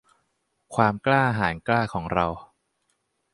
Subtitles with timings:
[0.75, 2.27] ความกล้าหาญกล้าของเรา